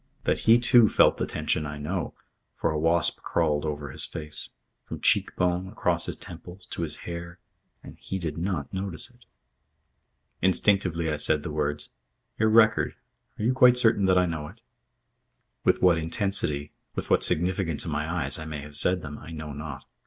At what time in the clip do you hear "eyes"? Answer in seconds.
18.25-18.39